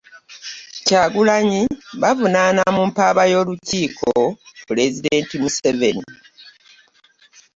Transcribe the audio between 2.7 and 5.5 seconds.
mu mpaaba ye kuliko; Pulezidenti